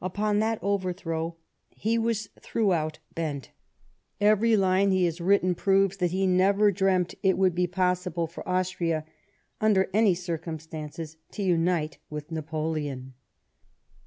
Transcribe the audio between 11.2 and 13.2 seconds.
to unite with Napoleon.